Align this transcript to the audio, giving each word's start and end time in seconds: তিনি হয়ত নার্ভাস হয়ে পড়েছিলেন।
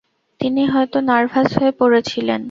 তিনি 0.39 0.61
হয়ত 0.65 0.93
নার্ভাস 1.09 1.49
হয়ে 1.57 1.73
পড়েছিলেন। 1.79 2.39